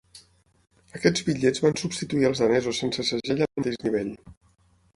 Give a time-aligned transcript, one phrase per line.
[0.99, 4.13] Aquests bitllets van substituir als danesos sense segell al mateix nivell.